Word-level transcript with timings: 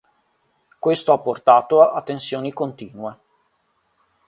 Questo 0.79 1.13
ha 1.13 1.19
portato 1.19 1.87
a 1.87 2.01
tensioni 2.01 2.51
continue. 2.51 3.19